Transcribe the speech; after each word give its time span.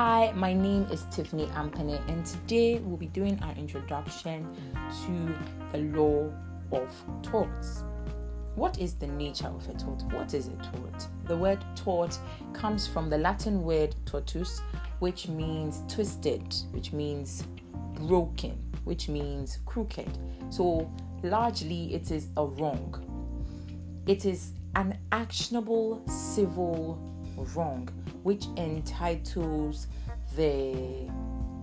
Hi, 0.00 0.30
my 0.36 0.52
name 0.52 0.86
is 0.92 1.06
Tiffany 1.10 1.46
Ampene, 1.56 2.00
and 2.06 2.24
today 2.24 2.78
we'll 2.78 2.96
be 2.96 3.08
doing 3.08 3.36
our 3.42 3.52
introduction 3.56 4.46
to 5.04 5.34
the 5.72 5.78
law 5.98 6.32
of 6.70 6.94
torts. 7.20 7.82
What 8.54 8.78
is 8.78 8.94
the 8.94 9.08
nature 9.08 9.48
of 9.48 9.68
a 9.68 9.72
tort? 9.72 10.04
What 10.12 10.34
is 10.34 10.46
a 10.46 10.56
tort? 10.70 11.08
The 11.24 11.36
word 11.36 11.58
tort 11.74 12.16
comes 12.52 12.86
from 12.86 13.10
the 13.10 13.18
Latin 13.18 13.64
word 13.64 13.96
tortus, 14.06 14.60
which 15.00 15.26
means 15.26 15.82
twisted, 15.92 16.44
which 16.70 16.92
means 16.92 17.42
broken, 17.96 18.56
which 18.84 19.08
means 19.08 19.58
crooked. 19.66 20.16
So, 20.48 20.88
largely, 21.24 21.92
it 21.92 22.12
is 22.12 22.28
a 22.36 22.46
wrong. 22.46 22.94
It 24.06 24.26
is 24.26 24.52
an 24.76 24.96
actionable 25.10 26.00
civil 26.06 26.96
wrong 27.56 27.88
which 28.22 28.46
entitles 28.56 29.86
the 30.36 31.08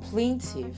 plaintiff 0.02 0.76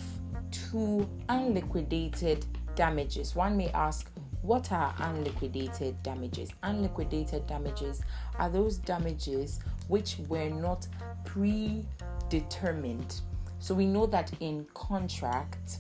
to 0.52 1.08
unliquidated 1.30 2.46
damages. 2.76 3.36
One 3.36 3.58
may 3.58 3.70
ask, 3.70 4.10
what 4.42 4.72
are 4.72 4.94
unliquidated 5.00 6.02
damages? 6.04 6.52
Unliquidated 6.64 7.48
damages 7.48 8.02
are 8.40 8.50
those 8.50 8.78
damages 8.78 9.60
which 9.88 10.18
were 10.30 10.50
not 10.50 10.88
predetermined. 11.26 13.22
So 13.60 13.74
we 13.74 13.86
know 13.86 14.06
that 14.06 14.32
in 14.40 14.66
contract, 14.74 15.80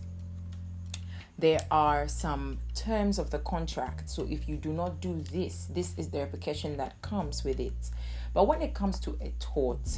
there 1.40 1.60
are 1.70 2.08
some 2.08 2.58
terms 2.74 3.20
of 3.20 3.30
the 3.30 3.40
contract. 3.40 4.10
So 4.10 4.26
if 4.30 4.50
you 4.50 4.58
do 4.58 4.74
not 4.74 5.00
do 5.00 5.22
this, 5.32 5.68
this 5.72 5.94
is 5.98 6.10
the 6.10 6.20
repercussion 6.20 6.78
that 6.78 7.00
comes 7.02 7.44
with 7.44 7.60
it. 7.60 7.92
But 8.38 8.44
when 8.44 8.62
it 8.62 8.76
comes 8.76 9.00
to 9.00 9.18
a 9.20 9.34
tort, 9.40 9.98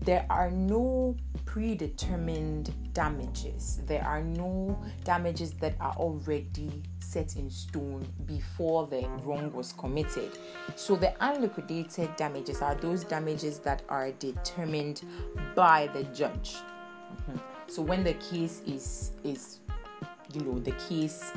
there 0.00 0.26
are 0.28 0.50
no 0.50 1.16
predetermined 1.44 2.74
damages. 2.92 3.80
There 3.86 4.02
are 4.02 4.24
no 4.24 4.76
damages 5.04 5.52
that 5.60 5.76
are 5.78 5.92
already 5.92 6.82
set 6.98 7.36
in 7.36 7.48
stone 7.48 8.04
before 8.24 8.88
the 8.88 9.08
wrong 9.22 9.52
was 9.52 9.72
committed. 9.72 10.32
So 10.74 10.96
the 10.96 11.14
unliquidated 11.20 12.16
damages 12.16 12.60
are 12.60 12.74
those 12.74 13.04
damages 13.04 13.60
that 13.60 13.82
are 13.88 14.10
determined 14.10 15.02
by 15.54 15.88
the 15.94 16.02
judge. 16.12 16.56
Mm-hmm. 16.56 17.36
So 17.68 17.82
when 17.82 18.02
the 18.02 18.14
case 18.14 18.62
is 18.66 19.12
is 19.22 19.60
you 20.34 20.40
know 20.40 20.58
the 20.58 20.72
case 20.72 21.30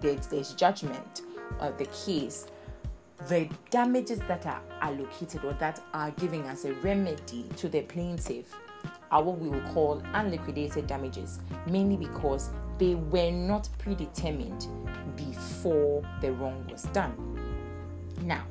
there's, 0.00 0.26
there's 0.26 0.52
judgment 0.54 1.22
of 1.60 1.78
the 1.78 1.86
case 1.86 2.48
the 3.28 3.48
damages 3.70 4.18
that 4.20 4.46
are 4.46 4.62
allocated 4.80 5.44
or 5.44 5.52
that 5.54 5.80
are 5.92 6.10
given 6.12 6.42
as 6.44 6.64
a 6.64 6.72
remedy 6.74 7.44
to 7.56 7.68
the 7.68 7.82
plaintiff 7.82 8.54
are 9.10 9.22
what 9.22 9.38
we 9.38 9.48
will 9.48 9.72
call 9.72 10.02
unliquidated 10.14 10.86
damages, 10.86 11.40
mainly 11.68 11.96
because 11.96 12.50
they 12.78 12.94
were 12.94 13.30
not 13.30 13.68
predetermined 13.78 14.66
before 15.16 16.02
the 16.20 16.32
wrong 16.32 16.66
was 16.70 16.84
done. 16.84 17.14
Now, 18.22 18.46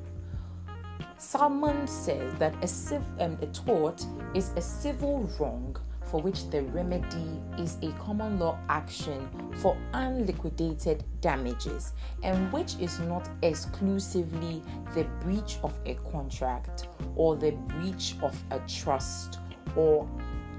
Salmond 1.18 1.90
says 1.90 2.34
that 2.36 2.54
a, 2.64 2.68
civ- 2.68 3.02
um, 3.20 3.38
a 3.42 3.48
tort 3.48 4.06
is 4.34 4.52
a 4.56 4.62
civil 4.62 5.30
wrong 5.40 5.76
for 6.12 6.22
which 6.22 6.50
the 6.50 6.62
remedy 6.64 7.42
is 7.58 7.78
a 7.82 7.92
common 7.94 8.38
law 8.38 8.60
action 8.68 9.30
for 9.60 9.78
unliquidated 9.94 11.06
damages 11.22 11.94
and 12.24 12.52
which 12.52 12.76
is 12.80 13.00
not 13.00 13.30
exclusively 13.42 14.62
the 14.94 15.06
breach 15.22 15.58
of 15.64 15.74
a 15.86 15.96
contract 16.12 16.90
or 17.16 17.38
the 17.38 17.52
breach 17.52 18.16
of 18.22 18.38
a 18.52 18.60
trust 18.68 19.40
or 19.78 20.06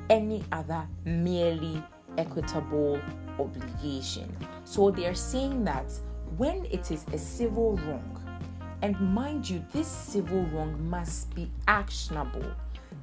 any 0.09 0.43
other 0.53 0.89
merely 1.05 1.83
equitable 2.17 2.99
obligation. 3.39 4.35
So 4.65 4.91
they're 4.91 5.15
saying 5.15 5.65
that 5.65 5.93
when 6.39 6.65
it 6.67 6.91
is 6.91 7.05
a 7.13 7.19
civil 7.19 7.77
wrong, 7.77 8.19
and 8.81 8.99
mind 9.01 9.49
you, 9.49 9.65
this 9.73 9.87
civil 9.87 10.43
wrong 10.47 10.89
must 10.91 11.33
be 11.35 11.51
actionable 11.69 12.45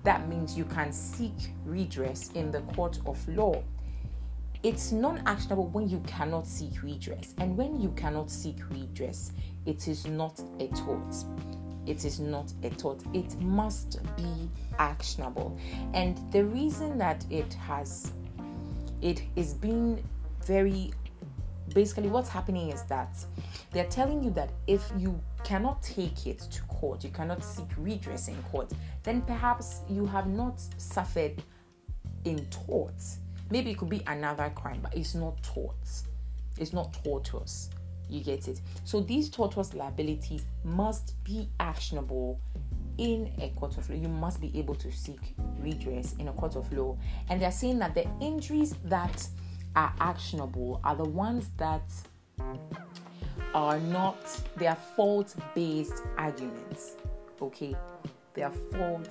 that 0.04 0.28
means 0.28 0.58
you 0.58 0.66
can 0.66 0.92
seek 0.92 1.34
redress 1.66 2.32
in 2.34 2.52
the 2.52 2.62
court 2.62 3.00
of 3.06 3.28
law. 3.28 3.62
It's 4.62 4.92
non 4.92 5.22
actionable 5.26 5.68
when 5.68 5.88
you 5.90 6.02
cannot 6.06 6.46
seek 6.46 6.84
redress, 6.84 7.34
and 7.38 7.56
when 7.58 7.80
you 7.80 7.90
cannot 7.92 8.30
seek 8.30 8.58
redress, 8.70 9.32
it 9.66 9.88
is 9.88 10.06
not 10.06 10.42
a 10.60 10.68
tort. 10.68 11.16
It 11.86 12.06
is 12.06 12.20
not 12.20 12.52
a 12.64 12.70
tort. 12.70 13.02
It 13.14 13.40
must 13.42 14.00
be 14.18 14.50
actionable. 14.78 15.58
And 15.94 16.20
the 16.32 16.44
reason 16.44 16.98
that 16.98 17.26
it 17.30 17.54
has 17.54 18.12
it 19.02 19.24
is 19.36 19.54
being 19.54 20.04
very 20.46 20.92
basically 21.74 22.08
what's 22.10 22.30
happening 22.30 22.72
is 22.72 22.84
that 22.84 23.18
they're 23.72 23.86
telling 23.86 24.24
you 24.24 24.32
that 24.32 24.52
if 24.68 24.92
you 24.98 25.20
cannot 25.44 25.82
take 25.84 26.28
it 26.28 26.40
to 26.40 26.62
court, 26.64 27.04
you 27.04 27.10
cannot 27.10 27.44
seek 27.44 27.68
redress 27.78 28.28
in 28.28 28.36
court, 28.44 28.72
then 29.04 29.22
perhaps 29.22 29.82
you 29.90 30.06
have 30.06 30.28
not 30.28 30.62
suffered 30.78 31.42
in 32.26 32.46
tort. 32.48 33.02
Maybe 33.50 33.72
it 33.72 33.78
could 33.78 33.90
be 33.90 34.02
another 34.08 34.52
crime, 34.56 34.80
but 34.82 34.96
it's 34.96 35.16
not 35.16 35.42
tort. 35.44 35.76
It's 36.58 36.74
not 36.74 36.94
tortuous. 37.04 37.70
You 38.10 38.24
get 38.24 38.48
it? 38.48 38.62
So 38.84 39.02
these 39.02 39.30
tortuous 39.30 39.74
liabilities 39.74 40.46
must 40.64 41.24
be 41.24 41.50
actionable 41.60 42.40
in 42.98 43.32
a 43.40 43.50
court 43.50 43.78
of 43.78 43.90
law. 43.90 43.96
You 43.96 44.10
must 44.10 44.42
be 44.42 44.52
able 44.58 44.76
to 44.76 44.92
seek 44.92 45.20
redress 45.60 46.14
in 46.20 46.28
a 46.28 46.34
court 46.34 46.56
of 46.56 46.72
law. 46.74 46.98
And 47.30 47.42
they're 47.42 47.52
saying 47.52 47.80
that 47.80 47.96
the 47.96 48.06
injuries 48.20 48.76
that 48.86 49.28
are 49.80 49.94
actionable 50.02 50.82
are 50.84 50.96
the 50.96 51.08
ones 51.08 51.52
that 51.56 51.90
are 53.54 53.80
not 53.80 54.18
they 54.58 54.68
are 54.68 54.78
fault 54.96 55.34
based 55.56 56.04
arguments 56.18 56.98
okay? 57.42 57.74
They 58.34 58.44
are 58.44 58.52
fault 58.74 59.10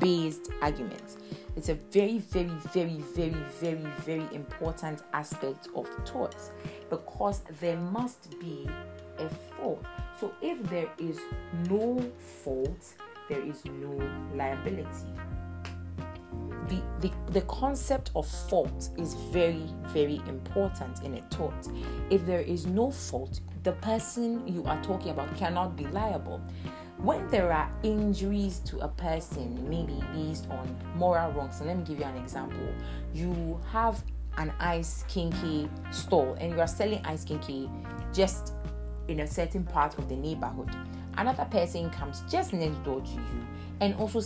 based 0.00 0.50
arguments. 0.60 1.18
It's 1.54 1.68
a 1.68 1.74
very 1.74 2.18
very 2.18 2.50
very 2.74 3.00
very 3.14 3.36
very 3.60 3.86
very 4.04 4.26
important 4.34 5.04
aspect 5.12 5.68
of 5.76 5.88
torts 6.04 6.50
because 6.90 7.42
there 7.60 7.76
must 7.76 8.38
be 8.40 8.68
a 9.18 9.28
fault. 9.28 9.84
So 10.20 10.32
if 10.42 10.60
there 10.68 10.90
is 10.98 11.20
no 11.68 12.04
fault 12.42 12.94
there 13.28 13.40
is 13.40 13.64
no 13.64 13.92
liability 14.34 15.12
the, 16.68 16.82
the, 17.00 17.12
the 17.32 17.40
concept 17.42 18.10
of 18.14 18.26
fault 18.26 18.90
is 18.96 19.14
very, 19.32 19.66
very 19.88 20.20
important 20.28 21.02
in 21.02 21.14
a 21.14 21.20
tort. 21.22 21.68
If 22.10 22.24
there 22.26 22.40
is 22.40 22.66
no 22.66 22.90
fault, 22.90 23.40
the 23.62 23.72
person 23.72 24.46
you 24.46 24.64
are 24.64 24.82
talking 24.82 25.10
about 25.10 25.34
cannot 25.36 25.76
be 25.76 25.86
liable. 25.88 26.40
When 26.98 27.28
there 27.28 27.52
are 27.52 27.70
injuries 27.82 28.60
to 28.66 28.78
a 28.78 28.88
person, 28.88 29.68
maybe 29.68 30.02
based 30.14 30.48
on 30.50 30.76
moral 30.96 31.30
wrongs, 31.32 31.58
so 31.58 31.64
let 31.64 31.76
me 31.76 31.84
give 31.84 31.98
you 31.98 32.04
an 32.04 32.16
example. 32.16 32.68
You 33.12 33.60
have 33.70 34.02
an 34.38 34.52
ice 34.58 35.04
kenkey 35.08 35.68
store 35.94 36.36
and 36.40 36.52
you 36.52 36.60
are 36.60 36.66
selling 36.66 37.04
ice 37.04 37.24
kenkey 37.24 37.70
just 38.14 38.52
in 39.08 39.20
a 39.20 39.26
certain 39.26 39.64
part 39.64 39.98
of 39.98 40.08
the 40.08 40.16
neighborhood. 40.16 40.70
Another 41.16 41.44
person 41.46 41.90
comes 41.90 42.22
just 42.28 42.52
next 42.52 42.82
door 42.84 43.00
to 43.00 43.10
you 43.10 43.46
and 43.80 43.94
also 43.96 44.20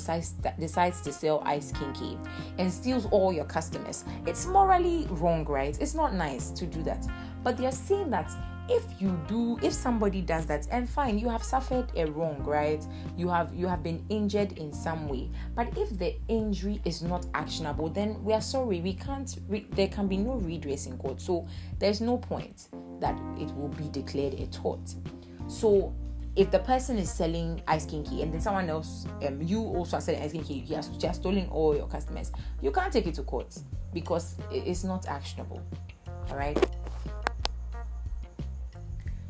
decides 0.59 1.01
to 1.01 1.13
sell 1.13 1.43
ice 1.45 1.73
kenkey 1.73 2.19
and 2.59 2.73
steals 2.73 3.07
all 3.07 3.33
your 3.33 3.45
customers. 3.45 4.05
It's 4.27 4.47
morally 4.47 5.07
wrong, 5.11 5.45
right? 5.45 5.77
It's 5.81 5.95
not 5.95 6.15
nice 6.15 6.51
to 6.51 6.67
do 6.67 6.83
that. 6.85 7.07
But 7.43 7.57
they're 7.57 7.73
saying 7.73 8.11
that 8.11 8.31
if 8.71 8.85
you 9.01 9.19
do 9.27 9.59
if 9.63 9.73
somebody 9.73 10.21
does 10.21 10.47
that 10.47 10.69
and 10.71 10.89
fine 10.89 11.19
you 11.19 11.29
have 11.29 11.43
suffered 11.43 11.91
a 11.97 12.05
wrong 12.07 12.41
right 12.45 12.87
you 13.17 13.29
have 13.29 13.53
you 13.53 13.67
have 13.67 13.83
been 13.83 14.05
injured 14.11 14.53
in 14.53 14.73
some 14.73 15.09
way 15.09 15.29
but 15.57 15.67
if 15.77 15.99
the 15.99 16.15
injury 16.29 16.81
is 16.85 17.03
not 17.03 17.27
actionable 17.35 17.89
then 17.89 18.23
we 18.23 18.33
are 18.33 18.41
sorry 18.41 18.81
we 18.81 18.93
can't 18.93 19.39
re- 19.49 19.67
there 19.73 19.89
can 19.89 20.07
be 20.07 20.17
no 20.17 20.35
redress 20.35 20.87
in 20.87 20.97
court 20.99 21.21
so 21.21 21.45
there's 21.81 22.01
no 22.01 22.17
point 22.17 22.69
that 23.01 23.19
it 23.39 23.53
will 23.57 23.69
be 23.77 23.89
declared 23.89 24.35
a 24.35 24.47
tort 24.49 24.95
so 25.49 25.93
if 26.41 26.51
the 26.51 26.59
person 26.59 26.97
is 26.97 27.11
selling 27.13 27.63
ice 27.69 27.85
kenkey 27.85 28.23
and 28.23 28.33
then 28.33 28.41
someone 28.41 28.71
else, 28.71 29.07
um, 29.27 29.43
you 29.43 29.61
also 29.61 29.99
are 29.99 30.01
selling 30.01 30.23
ice 30.23 30.33
kenkey, 30.33 30.65
he 30.65 30.73
has 30.73 30.89
just 30.97 31.21
stolen 31.21 31.47
all 31.51 31.77
your 31.77 31.87
customers, 31.87 32.33
you 32.63 32.71
can't 32.71 32.91
take 32.91 33.07
it 33.07 33.13
to 33.13 33.23
court 33.25 33.59
because 33.93 34.37
it's 34.51 34.83
not 34.83 35.07
actionable. 35.07 35.63
All 36.31 36.37
right. 36.37 36.59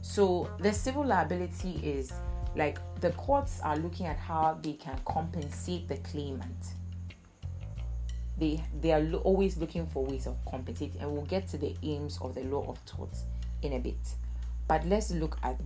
So 0.03 0.49
the 0.61 0.73
civil 0.73 1.05
liability 1.05 1.81
is 1.83 2.13
like 2.55 2.79
the 3.01 3.11
courts 3.11 3.59
are 3.65 3.77
looking 3.77 4.07
at 4.07 4.17
how 4.17 4.61
they 4.63 4.75
can 4.75 4.97
compensate 5.05 5.89
the 5.89 5.97
claimant. 5.97 6.75
They 8.39 8.63
they 8.81 8.93
are 8.93 9.01
lo- 9.01 9.23
always 9.25 9.57
looking 9.57 9.85
for 9.89 10.07
ways 10.07 10.29
of 10.29 10.37
compensating, 10.49 11.01
and 11.01 11.11
we'll 11.11 11.23
get 11.23 11.49
to 11.49 11.59
the 11.59 11.75
aims 11.83 12.21
of 12.23 12.37
the 12.37 12.43
law 12.43 12.65
of 12.69 12.85
torts 12.87 13.25
in 13.63 13.73
a 13.73 13.81
bit. 13.81 14.15
But 14.69 14.87
let's 14.87 15.11
look 15.11 15.39
at 15.43 15.59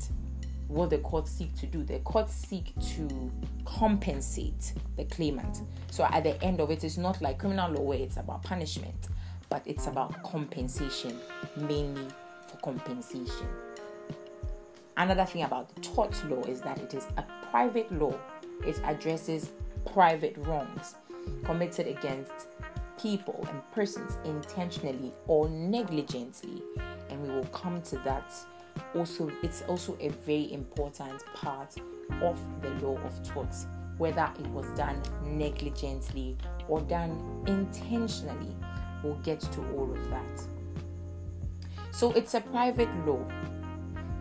what 0.68 0.90
the 0.90 0.98
courts 0.98 1.30
seek 1.30 1.54
to 1.60 1.66
do. 1.66 1.82
The 1.82 1.98
courts 2.00 2.34
seek 2.34 2.72
to 2.94 3.32
compensate 3.64 4.72
the 4.96 5.04
claimant. 5.04 5.62
So 5.90 6.04
at 6.04 6.24
the 6.24 6.42
end 6.42 6.60
of 6.60 6.70
it, 6.70 6.84
it's 6.84 6.96
not 6.96 7.20
like 7.22 7.38
criminal 7.38 7.70
law 7.70 7.82
where 7.82 7.98
it's 7.98 8.16
about 8.16 8.42
punishment, 8.42 9.08
but 9.48 9.62
it's 9.66 9.86
about 9.86 10.22
compensation, 10.22 11.18
mainly 11.56 12.08
for 12.48 12.56
compensation. 12.58 13.48
Another 14.96 15.24
thing 15.24 15.42
about 15.42 15.70
tort 15.82 16.14
law 16.30 16.42
is 16.42 16.60
that 16.60 16.78
it 16.78 16.94
is 16.94 17.06
a 17.16 17.24
private 17.50 17.90
law. 17.92 18.16
It 18.64 18.80
addresses 18.84 19.50
private 19.92 20.36
wrongs 20.38 20.94
committed 21.44 21.86
against 21.86 22.32
people 23.00 23.44
and 23.50 23.60
persons 23.72 24.18
intentionally 24.24 25.12
or 25.26 25.48
negligently 25.48 26.62
and 27.10 27.22
we 27.22 27.28
will 27.28 27.44
come 27.46 27.82
to 27.82 27.96
that 27.98 28.32
also 28.94 29.30
it's 29.42 29.62
also 29.62 29.96
a 30.00 30.08
very 30.08 30.52
important 30.52 31.24
part 31.34 31.74
of 32.22 32.38
the 32.62 32.70
law 32.86 32.96
of 33.04 33.22
torts 33.22 33.66
whether 33.98 34.28
it 34.38 34.46
was 34.48 34.66
done 34.76 35.00
negligently 35.22 36.36
or 36.68 36.80
done 36.82 37.44
intentionally. 37.46 38.54
We'll 39.02 39.14
get 39.16 39.40
to 39.40 39.60
all 39.72 39.90
of 39.90 40.10
that. 40.10 40.46
So 41.90 42.10
it's 42.12 42.34
a 42.34 42.40
private 42.40 42.88
law. 43.06 43.24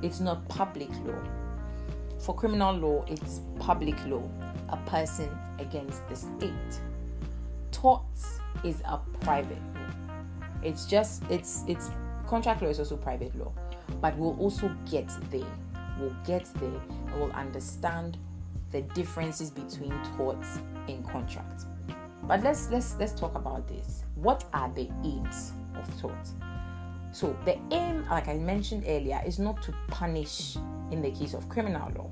It's 0.01 0.19
not 0.19 0.47
public 0.49 0.89
law. 1.05 1.21
For 2.19 2.35
criminal 2.35 2.75
law 2.75 3.05
it's 3.07 3.41
public 3.59 3.95
law. 4.05 4.29
A 4.69 4.77
person 4.85 5.29
against 5.59 6.07
the 6.09 6.15
state. 6.15 6.81
Torts 7.71 8.39
is 8.63 8.81
a 8.85 8.99
private 9.21 9.57
law. 9.73 10.19
It's 10.61 10.85
just 10.85 11.23
it's 11.29 11.63
it's 11.67 11.89
contract 12.27 12.61
law 12.61 12.69
is 12.69 12.79
also 12.79 12.95
private 12.95 13.35
law 13.35 13.51
but 14.01 14.17
we'll 14.17 14.37
also 14.39 14.75
get 14.89 15.09
there. 15.31 15.51
We'll 15.99 16.15
get 16.25 16.45
there 16.55 16.81
and 17.07 17.19
we'll 17.19 17.31
understand 17.31 18.17
the 18.71 18.81
differences 18.81 19.49
between 19.51 19.93
torts 20.17 20.59
and 20.87 21.07
contracts. 21.07 21.65
But 22.23 22.41
let's 22.41 22.69
let's 22.69 22.95
let's 22.97 23.13
talk 23.13 23.35
about 23.35 23.67
this. 23.67 24.03
What 24.15 24.45
are 24.53 24.69
the 24.73 24.89
aims 25.03 25.53
of 25.75 26.01
torts? 26.01 26.33
So 27.11 27.37
the 27.45 27.59
aim, 27.71 28.05
like 28.09 28.27
I 28.27 28.37
mentioned 28.37 28.85
earlier, 28.87 29.21
is 29.25 29.37
not 29.37 29.61
to 29.63 29.73
punish 29.87 30.57
in 30.91 31.01
the 31.01 31.11
case 31.11 31.33
of 31.33 31.47
criminal 31.47 31.91
law. 31.95 32.09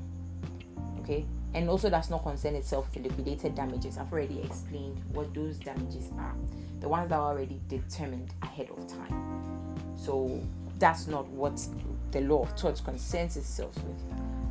Okay, 1.00 1.26
and 1.54 1.70
also 1.70 1.90
does 1.90 2.10
not 2.10 2.24
concern 2.24 2.56
itself 2.56 2.94
with 2.94 3.04
liquidated 3.06 3.56
damages. 3.56 3.98
I've 3.98 4.12
already 4.12 4.42
explained 4.42 5.02
what 5.14 5.34
those 5.34 5.58
damages 5.58 6.10
are, 6.18 6.36
the 6.80 6.88
ones 6.88 7.10
that 7.10 7.16
are 7.16 7.32
already 7.32 7.60
determined 7.68 8.34
ahead 8.44 8.70
of 8.70 8.86
time. 8.88 9.76
So 9.96 10.40
that's 10.82 11.08
not 11.08 11.28
what 11.30 11.66
the 12.10 12.22
law 12.22 12.42
of 12.42 12.56
torts 12.56 12.82
concerns 12.82 13.38
itself 13.38 13.74
with. 13.84 14.04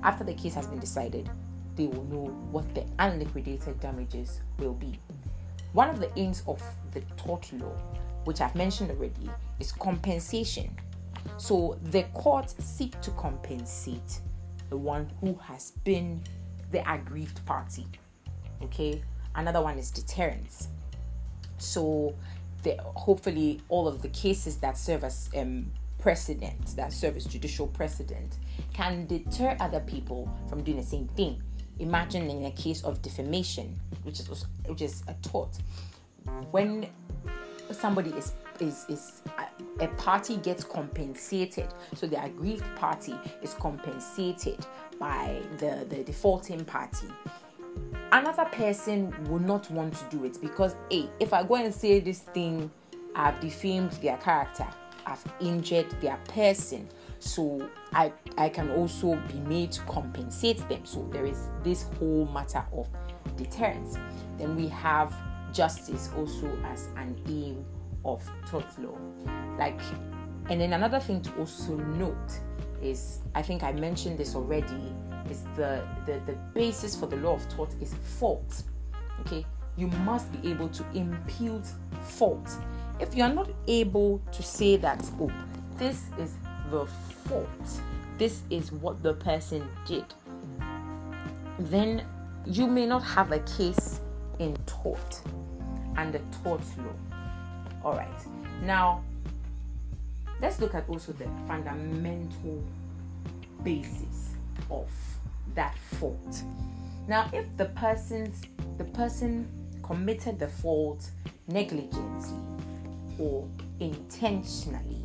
After 0.05 0.23
the 0.23 0.33
case 0.33 0.55
has 0.55 0.67
been 0.69 0.79
decided, 0.79 1.29
they 1.75 1.87
will 1.87 2.05
know 2.05 2.27
what 2.53 2.73
the 2.73 2.87
unliquidated 3.01 3.81
damages 3.81 4.41
will 4.59 4.75
be. 4.75 4.99
One 5.73 5.91
of 5.91 5.99
the 5.99 6.11
aims 6.17 6.45
of 6.47 6.63
the 6.93 7.01
tort 7.17 7.53
law, 7.55 7.77
which 8.25 8.41
I've 8.41 8.55
mentioned 8.55 8.93
already, 8.93 9.29
is 9.59 9.73
compensation. 9.73 10.71
So 11.37 11.77
the 11.83 12.05
courts 12.15 12.55
seek 12.65 12.99
to 13.01 13.11
compensate 13.11 14.21
the 14.69 14.77
one 14.77 15.11
who 15.21 15.35
has 15.43 15.73
been 15.83 16.23
the 16.71 16.89
aggrieved 16.89 17.45
party. 17.45 17.87
Okay, 18.63 19.03
another 19.35 19.61
one 19.61 19.79
is 19.79 19.91
deterrence. 19.91 20.69
So 21.59 22.15
the, 22.63 22.77
hopefully 22.83 23.61
all 23.69 23.89
of 23.89 24.01
the 24.01 24.09
cases 24.09 24.59
that 24.59 24.79
serve 24.79 25.03
as 25.03 25.29
um, 25.37 25.73
precedent, 26.01 26.77
that 26.77 26.93
serve 26.93 27.17
as 27.17 27.25
judicial 27.25 27.67
precedent, 27.67 28.39
can 28.73 29.07
deter 29.07 29.57
other 29.61 29.81
people 29.81 30.29
from 30.49 30.63
doing 30.63 30.79
the 30.79 30.83
same 30.83 31.09
thing. 31.09 31.43
Imagine 31.79 32.29
in 32.29 32.45
a 32.45 32.51
case 32.51 32.83
of 32.83 33.01
defamation, 33.03 33.79
which 34.03 34.21
is 34.21 34.47
which 34.67 34.83
is 34.83 35.03
a 35.09 35.15
tort, 35.23 35.57
when 36.51 36.89
somebody 37.71 38.11
is 38.11 38.33
is 38.61 38.85
is 38.89 39.23
a, 39.39 39.85
a 39.85 39.89
party 39.89 40.37
gets 40.37 40.65
compensated, 40.65 41.69
so 41.95 42.07
the 42.07 42.23
aggrieved 42.23 42.65
party 42.77 43.15
is 43.43 43.55
compensated 43.55 44.67
by 44.99 45.41
the 45.59 45.87
the 45.89 46.05
defaulting 46.05 46.65
party 46.65 47.09
another 48.13 48.45
person 48.47 49.15
will 49.29 49.39
not 49.39 49.71
want 49.71 49.95
to 49.95 50.05
do 50.17 50.25
it 50.25 50.41
because 50.41 50.75
hey 50.91 51.09
if 51.21 51.33
i 51.33 51.43
go 51.43 51.55
and 51.55 51.73
say 51.73 52.01
this 52.01 52.21
thing 52.21 52.71
i've 53.15 53.39
defamed 53.41 53.93
their 54.03 54.17
character 54.19 54.67
have 55.05 55.23
injured 55.41 55.91
their 56.01 56.17
person. 56.29 56.89
So 57.19 57.69
i 57.93 58.13
i 58.39 58.49
can 58.49 58.71
also 58.73 59.17
be 59.33 59.41
made 59.41 59.73
to 59.73 59.81
compensate 59.83 60.67
them. 60.69 60.85
So 60.85 61.09
there 61.13 61.27
is 61.27 61.49
this 61.63 61.85
whole 61.99 62.27
matter 62.27 62.65
of 62.73 62.89
deterrence. 63.37 63.99
Then 64.39 64.57
we 64.57 64.69
have 64.69 65.15
justice 65.53 66.11
also 66.17 66.51
as 66.65 66.89
an 66.97 67.21
aim 67.29 67.65
of 68.05 68.23
tort 68.49 68.67
law. 68.79 68.97
Like 69.59 69.81
and 70.49 70.61
then 70.61 70.73
another 70.73 71.01
thing 71.01 71.23
to 71.23 71.37
also 71.37 71.77
note 71.77 72.41
is 72.83 73.21
i 73.35 73.43
think 73.43 73.63
i 73.63 73.73
mentioned 73.73 74.17
this 74.17 74.35
already 74.35 74.95
is 75.31 75.43
the 75.55 75.87
the, 76.07 76.19
the 76.25 76.33
basis 76.55 76.97
for 76.97 77.07
the 77.07 77.17
law 77.17 77.35
of 77.35 77.49
tort 77.49 77.75
is 77.81 77.95
fault. 78.19 78.63
Okay 79.21 79.45
you 79.81 79.89
must 80.05 80.31
be 80.33 80.51
able 80.51 80.69
to 80.69 80.85
impute 80.95 81.67
fault 82.03 82.49
if 83.01 83.17
you 83.17 83.23
are 83.23 83.33
not 83.33 83.49
able 83.67 84.21
to 84.31 84.43
say 84.43 84.77
that, 84.77 85.03
oh, 85.19 85.33
this 85.77 86.05
is 86.19 86.35
the 86.71 86.85
fault, 86.85 87.81
this 88.19 88.43
is 88.51 88.71
what 88.71 89.03
the 89.03 89.15
person 89.15 89.67
did, 89.87 90.05
then 91.59 92.05
you 92.45 92.67
may 92.67 92.87
not 92.87 93.03
have 93.03 93.33
a 93.33 93.39
case 93.41 94.01
in 94.39 94.55
tort 94.67 95.23
and 95.97 96.13
the 96.13 96.21
tort 96.43 96.61
law. 96.79 96.95
All 97.83 97.95
right, 97.95 98.27
now 98.63 99.03
let's 100.43 100.61
look 100.61 100.75
at 100.75 100.87
also 100.89 101.13
the 101.13 101.27
fundamental 101.49 102.63
basis 103.65 104.35
of 104.71 104.91
that 105.55 105.77
fault. 105.99 106.43
Now, 107.09 107.31
if 107.33 107.47
the 107.57 107.65
person's 107.67 108.43
the 108.77 108.85
person 108.85 109.49
committed 109.91 110.39
the 110.39 110.47
fault 110.47 111.11
negligently, 111.49 112.39
or 113.19 113.49
intentionally, 113.81 115.03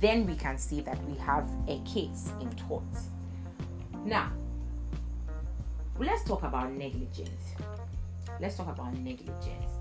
then 0.00 0.26
we 0.26 0.34
can 0.34 0.56
see 0.56 0.80
that 0.80 0.98
we 1.04 1.14
have 1.18 1.46
a 1.68 1.78
case 1.80 2.32
in 2.40 2.48
tort. 2.54 2.82
Now, 4.06 4.32
let's 5.98 6.24
talk 6.24 6.42
about 6.42 6.72
negligence. 6.72 7.52
Let's 8.40 8.56
talk 8.56 8.68
about 8.68 8.94
negligence. 8.94 9.72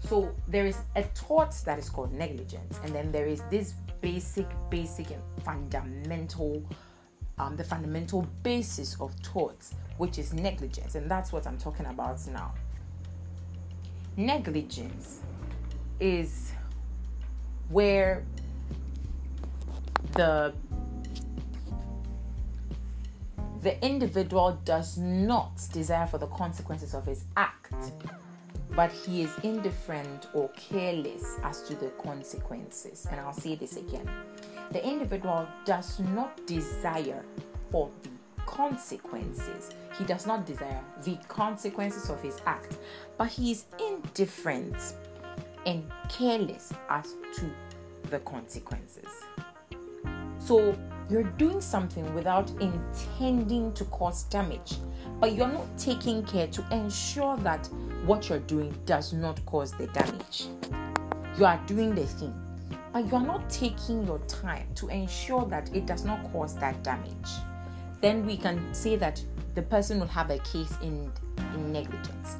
So 0.00 0.34
there 0.48 0.66
is 0.66 0.78
a 0.96 1.04
tort 1.14 1.54
that 1.64 1.78
is 1.78 1.88
called 1.88 2.12
negligence, 2.12 2.80
and 2.82 2.92
then 2.92 3.12
there 3.12 3.26
is 3.26 3.40
this 3.52 3.74
basic, 4.00 4.48
basic 4.68 5.12
and 5.12 5.22
fundamental, 5.44 6.60
um, 7.38 7.56
the 7.56 7.62
fundamental 7.62 8.26
basis 8.42 9.00
of 9.00 9.14
torts, 9.22 9.76
which 9.98 10.18
is 10.18 10.34
negligence, 10.34 10.96
and 10.96 11.08
that's 11.08 11.30
what 11.32 11.46
I'm 11.46 11.56
talking 11.56 11.86
about 11.86 12.18
now. 12.26 12.52
Negligence 14.16 15.20
is 15.98 16.52
where 17.68 18.24
the 20.12 20.52
the 23.62 23.82
individual 23.86 24.58
does 24.64 24.98
not 24.98 25.52
desire 25.72 26.06
for 26.06 26.18
the 26.18 26.26
consequences 26.26 26.94
of 26.94 27.06
his 27.06 27.24
act, 27.36 27.92
but 28.74 28.90
he 28.90 29.22
is 29.22 29.30
indifferent 29.44 30.26
or 30.34 30.48
careless 30.50 31.38
as 31.44 31.62
to 31.62 31.76
the 31.76 31.86
consequences. 32.02 33.06
And 33.08 33.20
I'll 33.20 33.32
say 33.32 33.54
this 33.54 33.76
again 33.76 34.10
the 34.72 34.86
individual 34.86 35.46
does 35.64 36.00
not 36.00 36.46
desire 36.46 37.24
for 37.70 37.90
the 38.02 38.08
consequences. 38.46 39.70
He 39.98 40.04
does 40.04 40.26
not 40.26 40.46
desire 40.46 40.82
the 41.04 41.16
consequences 41.28 42.10
of 42.10 42.20
his 42.22 42.40
act, 42.46 42.78
but 43.18 43.28
he 43.28 43.50
is 43.52 43.64
indifferent 43.78 44.76
and 45.66 45.84
careless 46.08 46.72
as 46.88 47.14
to 47.36 47.50
the 48.10 48.18
consequences. 48.20 49.08
So 50.38 50.76
you're 51.08 51.22
doing 51.22 51.60
something 51.60 52.14
without 52.14 52.50
intending 52.60 53.72
to 53.74 53.84
cause 53.86 54.24
damage, 54.24 54.74
but 55.20 55.34
you're 55.34 55.46
not 55.46 55.66
taking 55.78 56.24
care 56.24 56.46
to 56.48 56.64
ensure 56.74 57.36
that 57.38 57.68
what 58.04 58.28
you're 58.28 58.40
doing 58.40 58.74
does 58.86 59.12
not 59.12 59.44
cause 59.46 59.72
the 59.72 59.86
damage. 59.88 60.46
You 61.38 61.44
are 61.44 61.60
doing 61.66 61.94
the 61.94 62.06
thing, 62.06 62.34
but 62.92 63.06
you're 63.10 63.20
not 63.20 63.48
taking 63.48 64.04
your 64.04 64.18
time 64.20 64.66
to 64.74 64.88
ensure 64.88 65.46
that 65.46 65.74
it 65.74 65.86
does 65.86 66.04
not 66.04 66.30
cause 66.32 66.56
that 66.56 66.82
damage. 66.82 67.30
Then 68.02 68.26
we 68.26 68.36
can 68.36 68.74
say 68.74 68.96
that 68.96 69.22
the 69.54 69.62
person 69.62 69.98
will 70.00 70.08
have 70.08 70.30
a 70.30 70.38
case 70.40 70.76
in, 70.82 71.10
in 71.54 71.72
negligence. 71.72 72.36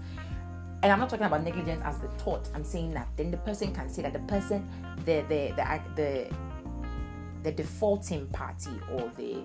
And 0.83 0.91
I'm 0.91 0.99
not 0.99 1.09
talking 1.09 1.27
about 1.27 1.45
negligence 1.45 1.81
as 1.85 1.99
the 1.99 2.09
tort. 2.19 2.49
I'm 2.55 2.65
saying 2.65 2.93
that 2.95 3.09
then 3.17 3.31
the 3.31 3.37
person 3.39 3.73
can 3.73 3.89
say 3.89 4.03
that 4.03 4.13
the 4.13 4.19
person, 4.21 4.69
the 5.05 5.25
the 5.29 5.53
the 5.57 5.81
the, 5.95 6.31
the 7.45 7.53
defaulting 7.53 8.27
party 8.29 8.73
or 8.91 9.11
the 9.17 9.37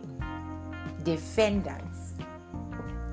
defendants 1.04 2.16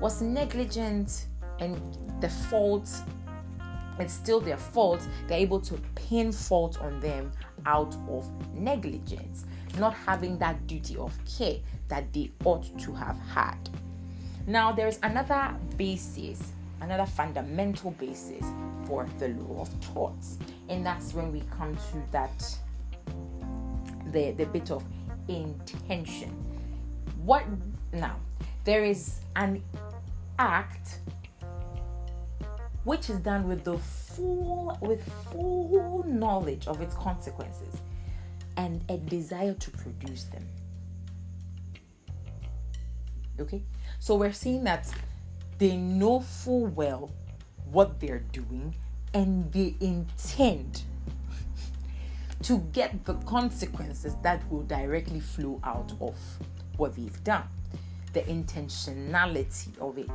was 0.01 0.21
negligent 0.21 1.27
and 1.59 1.79
the 2.19 2.29
fault 2.29 2.89
it's 3.99 4.13
still 4.13 4.41
their 4.41 4.57
fault. 4.57 5.07
They're 5.27 5.37
able 5.37 5.61
to 5.61 5.75
pin 5.95 6.31
fault 6.31 6.81
on 6.81 6.99
them 6.99 7.31
out 7.65 7.95
of 8.09 8.29
negligence 8.53 9.45
not 9.77 9.93
having 9.93 10.37
that 10.39 10.67
duty 10.67 10.97
of 10.97 11.13
care 11.25 11.57
that 11.87 12.11
they 12.13 12.31
ought 12.43 12.77
to 12.79 12.93
have 12.93 13.17
had. 13.19 13.57
Now 14.47 14.71
there's 14.71 14.99
another 15.03 15.55
basis 15.77 16.53
another 16.81 17.05
fundamental 17.05 17.91
basis 17.91 18.45
for 18.85 19.07
the 19.17 19.29
law 19.29 19.61
of 19.61 19.93
torts 19.93 20.37
and 20.69 20.85
that's 20.85 21.13
when 21.13 21.31
we 21.31 21.41
come 21.57 21.75
to 21.75 22.11
that 22.11 22.57
the 24.11 24.31
the 24.31 24.45
bit 24.45 24.71
of 24.71 24.83
intention. 25.27 26.29
What 27.23 27.43
now 27.91 28.17
there 28.65 28.83
is 28.83 29.19
an 29.35 29.63
act 30.37 30.99
which 32.83 33.09
is 33.09 33.19
done 33.19 33.47
with 33.47 33.63
the 33.63 33.77
full 33.77 34.77
with 34.81 35.03
full 35.31 36.03
knowledge 36.07 36.67
of 36.67 36.81
its 36.81 36.93
consequences 36.95 37.81
and 38.57 38.83
a 38.89 38.97
desire 38.97 39.53
to 39.53 39.71
produce 39.71 40.25
them 40.25 40.47
okay 43.39 43.61
so 43.99 44.15
we're 44.15 44.31
seeing 44.31 44.63
that 44.63 44.91
they 45.57 45.75
know 45.75 46.19
full 46.19 46.67
well 46.67 47.11
what 47.71 47.99
they're 47.99 48.25
doing 48.31 48.73
and 49.13 49.51
they 49.51 49.75
intend 49.79 50.83
to 52.43 52.59
get 52.73 53.05
the 53.05 53.13
consequences 53.25 54.15
that 54.21 54.41
will 54.51 54.63
directly 54.63 55.19
flow 55.19 55.59
out 55.63 55.91
of 55.99 56.15
what 56.77 56.95
they've 56.95 57.23
done 57.23 57.47
the 58.15 58.21
intentionality 58.21 59.77
of 59.79 59.97
it. 59.97 60.09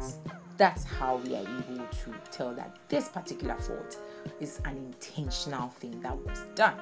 That's 0.57 0.85
how 0.85 1.17
we 1.17 1.37
are 1.37 1.43
able 1.43 1.87
to 1.87 2.15
tell 2.31 2.55
that 2.55 2.79
this 2.89 3.09
particular 3.09 3.55
fault 3.57 3.99
is 4.41 4.61
an 4.65 4.77
intentional 4.79 5.69
thing 5.69 6.01
that 6.01 6.17
was 6.17 6.47
done. 6.55 6.81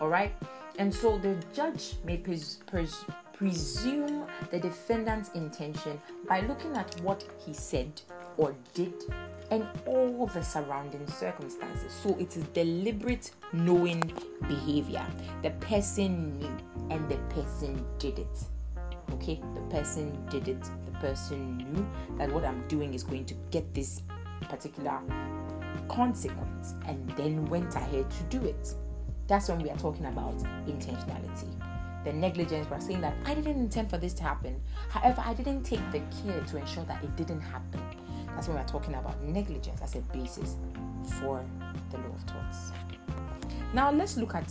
All 0.00 0.08
right, 0.08 0.32
and 0.78 0.94
so 0.94 1.18
the 1.18 1.36
judge 1.54 1.94
may 2.04 2.18
pres- 2.18 2.58
pres- 2.66 3.04
presume 3.32 4.26
the 4.50 4.58
defendant's 4.58 5.30
intention 5.30 6.00
by 6.28 6.40
looking 6.40 6.76
at 6.76 7.00
what 7.00 7.24
he 7.44 7.52
said 7.52 8.00
or 8.36 8.54
did 8.74 8.94
and 9.50 9.66
all 9.86 10.26
the 10.26 10.42
surrounding 10.42 11.06
circumstances. 11.06 11.92
So 11.92 12.16
it 12.18 12.36
is 12.36 12.44
deliberate 12.48 13.30
knowing 13.52 14.00
behavior. 14.48 15.06
The 15.42 15.50
person 15.50 16.38
knew 16.38 16.56
and 16.90 17.08
the 17.08 17.16
person 17.34 17.84
did 17.98 18.18
it. 18.18 18.38
Okay? 19.12 19.40
The 19.54 19.60
person 19.62 20.26
did 20.30 20.48
it. 20.48 20.62
The 20.62 20.98
person 21.00 21.58
knew 21.58 21.86
that 22.16 22.32
what 22.32 22.44
i'm 22.44 22.66
doing 22.68 22.94
is 22.94 23.04
going 23.04 23.26
to 23.26 23.34
get 23.50 23.74
this 23.74 24.00
particular 24.48 24.98
consequence 25.88 26.74
and 26.86 27.08
then 27.10 27.44
went 27.46 27.74
ahead 27.74 28.10
to 28.10 28.22
do 28.24 28.44
it 28.46 28.74
that's 29.26 29.48
when 29.48 29.58
we 29.58 29.70
are 29.70 29.76
talking 29.76 30.06
about 30.06 30.36
intentionality 30.66 31.48
the 32.04 32.12
negligence 32.12 32.68
we're 32.70 32.80
saying 32.80 33.00
that 33.00 33.14
i 33.24 33.34
didn't 33.34 33.56
intend 33.58 33.90
for 33.90 33.98
this 33.98 34.14
to 34.14 34.22
happen 34.22 34.60
however 34.90 35.22
i 35.24 35.34
didn't 35.34 35.62
take 35.62 35.80
the 35.92 36.00
care 36.22 36.40
to 36.42 36.56
ensure 36.56 36.84
that 36.84 37.02
it 37.02 37.14
didn't 37.16 37.40
happen 37.40 37.82
that's 38.28 38.48
when 38.48 38.56
we're 38.56 38.64
talking 38.64 38.94
about 38.94 39.20
negligence 39.22 39.80
as 39.82 39.94
a 39.94 40.00
basis 40.12 40.56
for 41.18 41.44
the 41.90 41.98
law 41.98 42.14
of 42.14 42.26
torts 42.26 42.72
now 43.74 43.90
let's 43.90 44.16
look 44.16 44.34
at 44.34 44.48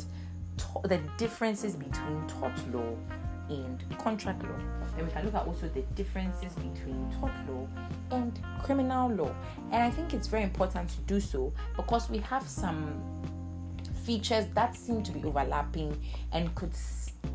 to- 0.57 0.87
the 0.87 0.99
differences 1.17 1.75
between 1.75 2.27
tort 2.27 2.53
law 2.73 2.95
and 3.49 3.83
contract 3.99 4.43
law. 4.43 4.57
And 4.97 5.05
we 5.05 5.11
can 5.11 5.25
look 5.25 5.33
at 5.33 5.45
also 5.45 5.67
the 5.69 5.81
differences 5.93 6.53
between 6.53 7.13
tort 7.19 7.33
law 7.47 7.67
and 8.11 8.39
criminal 8.63 9.09
law. 9.09 9.35
And 9.71 9.83
I 9.83 9.89
think 9.89 10.13
it's 10.13 10.27
very 10.27 10.43
important 10.43 10.89
to 10.89 10.97
do 11.01 11.19
so 11.19 11.53
because 11.75 12.09
we 12.09 12.19
have 12.19 12.47
some 12.47 13.01
features 14.05 14.45
that 14.53 14.75
seem 14.75 15.03
to 15.03 15.11
be 15.11 15.23
overlapping 15.23 15.99
and 16.31 16.53
could 16.55 16.73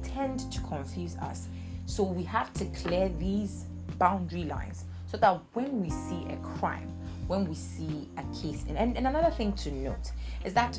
tend 0.02 0.50
to 0.52 0.60
confuse 0.62 1.16
us. 1.16 1.48
So 1.86 2.02
we 2.02 2.22
have 2.24 2.52
to 2.54 2.64
clear 2.66 3.08
these 3.08 3.66
boundary 3.98 4.44
lines 4.44 4.84
so 5.06 5.16
that 5.16 5.40
when 5.54 5.82
we 5.82 5.90
see 5.90 6.24
a 6.30 6.36
crime, 6.36 6.88
when 7.26 7.44
we 7.46 7.54
see 7.54 8.08
a 8.16 8.22
case, 8.34 8.64
and, 8.68 8.78
and, 8.78 8.96
and 8.96 9.06
another 9.06 9.30
thing 9.30 9.52
to 9.54 9.72
note 9.72 10.12
is 10.44 10.54
that 10.54 10.78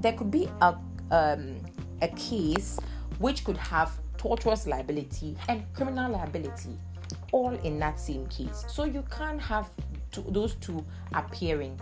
there 0.00 0.12
could 0.12 0.30
be 0.30 0.48
a 0.60 0.76
um, 1.10 1.56
a 2.02 2.08
case 2.08 2.78
which 3.18 3.44
could 3.44 3.56
have 3.56 3.92
tortious 4.18 4.66
liability 4.66 5.36
and 5.48 5.62
criminal 5.74 6.10
liability 6.12 6.76
all 7.32 7.54
in 7.64 7.78
that 7.78 7.98
same 7.98 8.26
case. 8.26 8.64
So 8.68 8.84
you 8.84 9.04
can't 9.10 9.40
have 9.40 9.70
two, 10.10 10.24
those 10.28 10.54
two 10.54 10.84
appearing, 11.14 11.80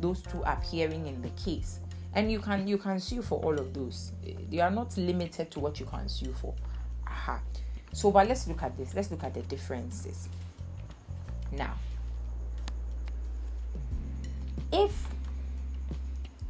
those 0.00 0.22
two 0.22 0.42
appearing 0.44 1.06
in 1.06 1.22
the 1.22 1.30
case, 1.30 1.80
and 2.14 2.30
you 2.30 2.40
can 2.40 2.66
you 2.66 2.78
can 2.78 3.00
sue 3.00 3.22
for 3.22 3.40
all 3.42 3.58
of 3.58 3.72
those. 3.72 4.12
You 4.50 4.60
are 4.60 4.70
not 4.70 4.96
limited 4.96 5.50
to 5.52 5.60
what 5.60 5.80
you 5.80 5.86
can 5.86 6.08
sue 6.08 6.32
for. 6.32 6.54
Aha. 7.06 7.40
So, 7.92 8.10
but 8.10 8.26
let's 8.28 8.46
look 8.48 8.62
at 8.62 8.76
this. 8.76 8.94
Let's 8.94 9.10
look 9.10 9.22
at 9.24 9.34
the 9.34 9.42
differences. 9.42 10.28
Now, 11.52 11.74
if 14.72 15.08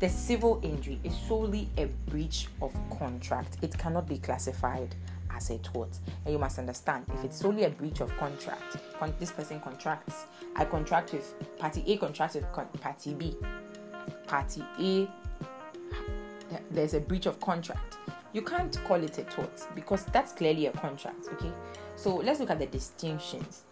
the 0.03 0.09
civil 0.09 0.59
injury 0.65 0.99
is 1.05 1.17
solely 1.29 1.69
a 1.79 1.85
breach 2.11 2.49
of 2.61 2.75
contract. 2.99 3.59
It 3.63 3.79
cannot 3.79 4.09
be 4.09 4.19
classified 4.19 4.97
as 5.31 5.51
a 5.51 5.59
tort. 5.59 5.97
And 6.25 6.33
you 6.33 6.41
must 6.41 6.59
understand 6.59 7.05
if 7.15 7.23
it's 7.23 7.39
solely 7.39 7.63
a 7.63 7.71
breach 7.71 8.01
of 8.01 8.13
contract, 8.17 8.79
con- 8.99 9.15
this 9.21 9.31
person 9.31 9.61
contracts, 9.61 10.25
I 10.57 10.65
contract 10.65 11.13
with 11.13 11.33
party 11.57 11.85
A, 11.87 11.99
contracts 11.99 12.35
with 12.35 12.51
con- 12.51 12.67
party 12.81 13.15
B. 13.15 13.37
Party 14.27 14.65
A, 14.81 15.09
there's 16.71 16.95
a 16.95 17.01
breach 17.01 17.27
of 17.27 17.41
contract. 17.41 17.97
You 18.33 18.43
can't 18.43 18.79
call 18.85 19.03
it 19.03 19.19
a 19.19 19.25
tort 19.25 19.67
because 19.75 20.05
that's 20.07 20.33
clearly 20.33 20.67
a 20.67 20.73
contract, 20.73 21.29
okay? 21.35 21.53
So 21.97 22.17
let's 22.17 22.41
look 22.41 22.51
at 22.51 22.59
the 22.59 22.67
distinctions. 22.67 23.65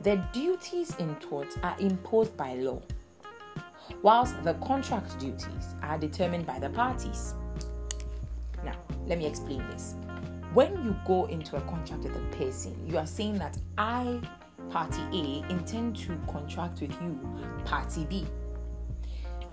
The 0.00 0.16
duties 0.32 0.94
in 0.96 1.14
torts 1.16 1.56
are 1.62 1.76
imposed 1.78 2.36
by 2.36 2.54
law 2.54 2.82
whilst 4.02 4.42
the 4.42 4.54
contract 4.54 5.18
duties 5.18 5.74
are 5.82 5.98
determined 5.98 6.46
by 6.46 6.58
the 6.58 6.70
parties. 6.70 7.34
Now, 8.64 8.76
let 9.06 9.18
me 9.18 9.26
explain 9.26 9.66
this. 9.70 9.94
When 10.52 10.72
you 10.84 10.96
go 11.06 11.26
into 11.26 11.56
a 11.56 11.60
contract 11.62 12.04
with 12.04 12.16
a 12.16 12.36
person, 12.36 12.76
you 12.86 12.98
are 12.98 13.06
saying 13.06 13.38
that 13.38 13.58
I, 13.76 14.20
party 14.70 15.02
A, 15.12 15.50
intend 15.50 15.96
to 15.96 16.18
contract 16.30 16.80
with 16.80 16.92
you, 17.02 17.18
party 17.64 18.06
B. 18.08 18.26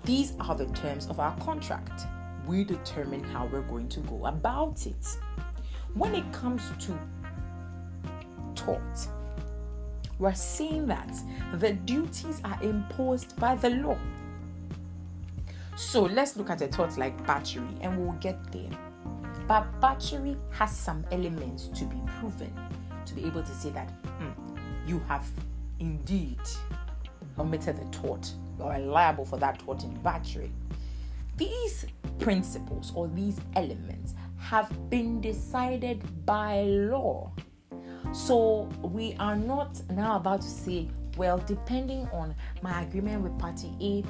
These 0.04 0.34
are 0.40 0.54
the 0.54 0.66
terms 0.66 1.06
of 1.06 1.20
our 1.20 1.36
contract. 1.38 2.06
We 2.46 2.64
determine 2.64 3.22
how 3.22 3.46
we're 3.46 3.62
going 3.62 3.88
to 3.90 4.00
go 4.00 4.26
about 4.26 4.86
it. 4.86 5.16
When 5.94 6.14
it 6.14 6.30
comes 6.32 6.62
to 6.80 6.98
tort, 8.54 9.08
we're 10.18 10.34
saying 10.34 10.86
that 10.86 11.14
the 11.54 11.72
duties 11.72 12.40
are 12.44 12.58
imposed 12.62 13.38
by 13.38 13.54
the 13.54 13.70
law. 13.70 13.98
So 15.76 16.02
let's 16.02 16.36
look 16.36 16.50
at 16.50 16.60
a 16.62 16.68
tort 16.68 16.98
like 16.98 17.24
battery 17.26 17.66
and 17.80 17.98
we'll 17.98 18.16
get 18.18 18.52
there. 18.52 18.70
But 19.46 19.80
battery 19.80 20.36
has 20.50 20.76
some 20.76 21.04
elements 21.10 21.68
to 21.78 21.84
be 21.84 22.00
proven 22.18 22.52
to 23.04 23.14
be 23.14 23.24
able 23.24 23.42
to 23.42 23.54
say 23.54 23.70
that 23.70 23.90
mm, 24.04 24.34
you 24.86 25.00
have 25.08 25.28
indeed 25.80 26.38
omitted 27.38 27.76
the 27.76 27.84
tort 27.96 28.32
are 28.60 28.78
liable 28.78 29.24
for 29.24 29.38
that 29.38 29.58
tort 29.58 29.82
in 29.84 29.94
battery. 30.02 30.52
These 31.36 31.86
principles 32.18 32.92
or 32.94 33.08
these 33.08 33.40
elements 33.56 34.14
have 34.38 34.90
been 34.90 35.20
decided 35.20 36.02
by 36.26 36.62
law. 36.62 37.32
So 38.12 38.68
we 38.82 39.14
are 39.18 39.36
not 39.36 39.80
now 39.90 40.16
about 40.16 40.42
to 40.42 40.48
say, 40.48 40.88
well, 41.16 41.38
depending 41.38 42.08
on 42.12 42.34
my 42.62 42.82
agreement 42.82 43.22
with 43.22 43.38
party 43.38 43.70
A, 43.80 44.04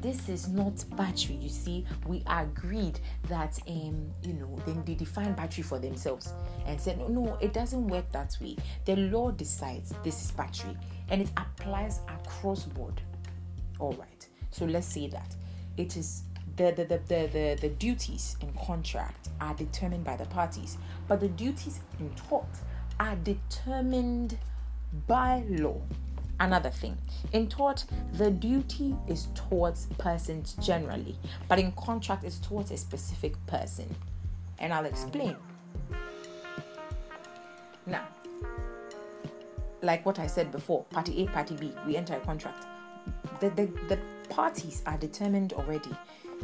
this 0.00 0.28
is 0.28 0.48
not 0.48 0.84
battery. 0.96 1.36
You 1.36 1.48
see, 1.48 1.84
we 2.06 2.22
agreed 2.26 3.00
that 3.28 3.58
um, 3.68 4.10
you 4.22 4.34
know, 4.34 4.58
then 4.66 4.82
they 4.84 4.94
define 4.94 5.32
battery 5.34 5.62
for 5.62 5.78
themselves 5.78 6.32
and 6.66 6.80
said, 6.80 6.98
no, 6.98 7.08
no, 7.08 7.38
it 7.40 7.52
doesn't 7.52 7.88
work 7.88 8.10
that 8.12 8.36
way. 8.40 8.56
The 8.84 8.96
law 8.96 9.30
decides 9.30 9.94
this 10.04 10.24
is 10.24 10.30
battery 10.30 10.76
and 11.08 11.22
it 11.22 11.30
applies 11.36 12.00
across 12.08 12.64
board. 12.64 13.00
All 13.82 13.94
right. 13.94 14.28
So 14.52 14.64
let's 14.64 14.86
say 14.86 15.08
that 15.08 15.34
it 15.76 15.96
is 15.96 16.22
the 16.56 16.70
the, 16.70 16.84
the, 16.84 17.00
the, 17.08 17.28
the, 17.32 17.58
the 17.60 17.68
duties 17.68 18.36
in 18.40 18.52
contract 18.52 19.28
are 19.40 19.54
determined 19.54 20.04
by 20.04 20.14
the 20.14 20.26
parties, 20.26 20.78
but 21.08 21.18
the 21.18 21.28
duties 21.28 21.80
in 21.98 22.08
tort 22.14 22.46
are 23.00 23.16
determined 23.16 24.38
by 25.08 25.42
law. 25.48 25.80
Another 26.38 26.70
thing, 26.70 26.96
in 27.32 27.48
tort, 27.48 27.84
the 28.12 28.30
duty 28.30 28.96
is 29.08 29.28
towards 29.34 29.86
persons 29.98 30.54
generally, 30.60 31.16
but 31.48 31.58
in 31.58 31.72
contract, 31.72 32.22
it's 32.22 32.38
towards 32.38 32.70
a 32.70 32.76
specific 32.76 33.34
person. 33.46 33.92
And 34.60 34.72
I'll 34.72 34.86
explain. 34.86 35.36
Now, 37.86 38.06
like 39.82 40.06
what 40.06 40.20
I 40.20 40.28
said 40.28 40.52
before, 40.52 40.84
party 40.84 41.24
A, 41.24 41.26
party 41.26 41.56
B, 41.56 41.72
we 41.84 41.96
enter 41.96 42.14
a 42.14 42.20
contract. 42.20 42.66
The, 43.42 43.50
the, 43.50 43.66
the 43.88 43.98
parties 44.28 44.84
are 44.86 44.96
determined 44.96 45.52
already. 45.52 45.90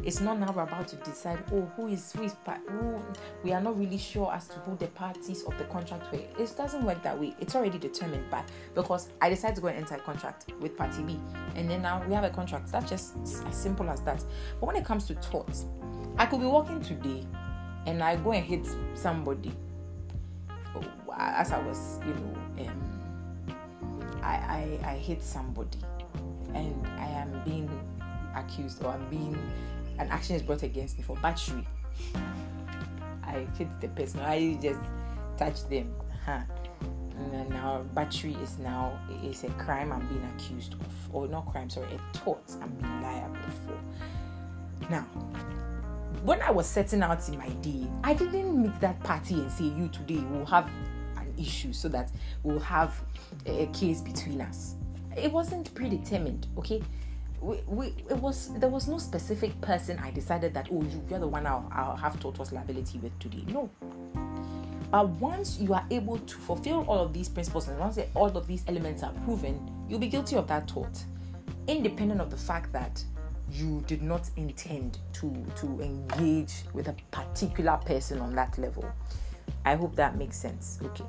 It's 0.03 0.19
not 0.19 0.37
now 0.37 0.51
we're 0.51 0.63
about 0.63 0.89
to 0.89 0.97
decide, 0.97 1.41
oh, 1.53 1.61
who 1.77 1.87
is 1.87 2.11
who 2.11 2.23
is 2.23 2.35
who, 2.67 3.01
we 3.41 3.53
are 3.53 3.61
not 3.61 3.79
really 3.79 3.97
sure 3.97 4.33
as 4.33 4.49
to 4.49 4.55
who 4.59 4.75
the 4.75 4.87
parties 4.87 5.43
of 5.43 5.57
the 5.57 5.63
contract 5.63 6.11
were. 6.11 6.19
It 6.37 6.53
doesn't 6.57 6.83
work 6.83 7.01
that 7.03 7.17
way. 7.17 7.35
It's 7.39 7.55
already 7.55 7.77
determined, 7.77 8.25
but 8.29 8.43
because 8.75 9.09
I 9.21 9.29
decided 9.29 9.55
to 9.55 9.61
go 9.61 9.67
and 9.69 9.77
enter 9.77 9.95
a 9.95 9.99
contract 9.99 10.51
with 10.59 10.77
party 10.77 11.03
B, 11.03 11.19
and 11.55 11.69
then 11.69 11.81
now 11.81 12.03
we 12.05 12.13
have 12.13 12.25
a 12.25 12.29
contract. 12.29 12.69
That's 12.69 12.89
just 12.89 13.15
as 13.47 13.55
simple 13.55 13.89
as 13.89 14.01
that. 14.01 14.23
But 14.59 14.67
when 14.67 14.75
it 14.75 14.83
comes 14.83 15.05
to 15.07 15.15
torts 15.15 15.65
I 16.17 16.25
could 16.25 16.41
be 16.41 16.47
working 16.47 16.81
today, 16.81 17.25
and 17.85 18.03
I 18.03 18.17
go 18.17 18.33
and 18.33 18.43
hit 18.43 18.67
somebody. 18.93 19.53
As 21.17 21.53
I 21.53 21.59
was, 21.59 21.99
you 22.05 22.13
know, 22.13 22.67
um, 22.67 23.55
I, 24.21 24.79
I 24.83 24.91
I 24.91 24.97
hit 24.97 25.23
somebody, 25.23 25.79
and 26.55 26.87
I 26.99 27.07
am 27.07 27.41
being 27.45 27.69
accused 28.35 28.83
or 28.83 28.89
I'm 28.89 29.09
being 29.09 29.37
an 29.99 30.07
action 30.09 30.35
is 30.35 30.41
brought 30.41 30.63
against 30.63 30.97
me 30.97 31.03
for 31.03 31.15
battery. 31.17 31.67
I 33.23 33.45
hit 33.57 33.67
the 33.81 33.89
person. 33.89 34.21
I 34.21 34.57
just 34.61 34.79
touched 35.37 35.69
them. 35.69 35.93
Huh. 36.25 36.41
And 37.17 37.49
now 37.49 37.83
battery 37.93 38.35
is 38.41 38.57
now 38.59 38.97
is 39.23 39.43
a 39.43 39.49
crime 39.51 39.91
I'm 39.91 40.07
being 40.07 40.27
accused 40.35 40.73
of, 40.73 41.15
or 41.15 41.27
not 41.27 41.51
crime, 41.51 41.69
sorry, 41.69 41.87
a 41.93 42.17
tort 42.17 42.41
I'm 42.61 42.69
being 42.69 43.01
liable 43.01 43.37
for. 43.65 44.89
Now, 44.89 45.01
when 46.23 46.41
I 46.41 46.51
was 46.51 46.65
setting 46.65 47.03
out 47.03 47.27
in 47.27 47.37
my 47.37 47.49
day, 47.49 47.87
I 48.03 48.13
didn't 48.13 48.61
meet 48.61 48.79
that 48.79 48.99
party 49.03 49.35
and 49.35 49.51
say 49.51 49.65
you 49.65 49.89
today 49.89 50.23
will 50.31 50.45
have 50.45 50.69
an 51.17 51.33
issue 51.37 51.73
so 51.73 51.89
that 51.89 52.11
we'll 52.43 52.59
have 52.59 52.99
a 53.45 53.67
case 53.67 54.01
between 54.01 54.39
us. 54.39 54.75
It 55.23 55.31
wasn't 55.31 55.73
predetermined, 55.73 56.47
okay? 56.57 56.81
we, 57.41 57.57
we 57.67 57.87
it 58.09 58.17
was 58.17 58.49
there 58.59 58.69
was 58.69 58.87
no 58.87 58.97
specific 58.97 59.59
person 59.61 59.97
I 59.99 60.11
decided 60.11 60.53
that 60.53 60.67
oh 60.71 60.81
you, 60.83 61.03
you're 61.09 61.19
the 61.19 61.27
one 61.27 61.45
I'll, 61.45 61.69
I'll 61.71 61.95
have 61.95 62.19
total 62.19 62.47
liability 62.51 62.99
with 62.99 63.17
today. 63.19 63.43
No. 63.47 63.69
But 64.91 65.07
once 65.09 65.59
you 65.59 65.73
are 65.73 65.85
able 65.91 66.17
to 66.17 66.37
fulfill 66.37 66.83
all 66.87 66.99
of 66.99 67.13
these 67.13 67.29
principles 67.29 67.67
and 67.67 67.77
once 67.77 67.99
all 68.15 68.35
of 68.35 68.47
these 68.47 68.63
elements 68.67 69.03
are 69.03 69.13
proven, 69.23 69.71
you'll 69.87 69.99
be 69.99 70.07
guilty 70.07 70.35
of 70.35 70.47
that 70.47 70.67
tort, 70.67 71.03
independent 71.67 72.19
of 72.19 72.31
the 72.31 72.37
fact 72.37 72.73
that 72.73 73.03
you 73.51 73.83
did 73.87 74.01
not 74.01 74.29
intend 74.35 74.97
to 75.13 75.45
to 75.55 75.79
engage 75.81 76.63
with 76.73 76.87
a 76.87 76.95
particular 77.11 77.77
person 77.85 78.19
on 78.19 78.35
that 78.35 78.57
level. 78.57 78.85
I 79.65 79.75
hope 79.75 79.95
that 79.95 80.17
makes 80.17 80.37
sense. 80.37 80.79
Okay. 80.83 81.05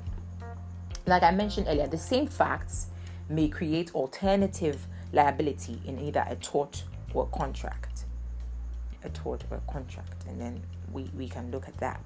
Like 1.07 1.23
I 1.23 1.31
mentioned 1.31 1.67
earlier, 1.67 1.87
the 1.87 1.97
same 1.97 2.27
facts 2.27 2.87
may 3.31 3.47
create 3.47 3.93
alternative 3.95 4.87
liability 5.13 5.81
in 5.85 5.99
either 5.99 6.25
a 6.27 6.35
tort 6.35 6.83
or 7.13 7.23
a 7.23 7.37
contract. 7.37 8.05
A 9.03 9.09
tort 9.09 9.43
or 9.49 9.57
a 9.57 9.71
contract, 9.71 10.25
and 10.27 10.39
then 10.39 10.61
we, 10.91 11.09
we 11.17 11.27
can 11.27 11.49
look 11.51 11.67
at 11.67 11.77
that. 11.77 12.01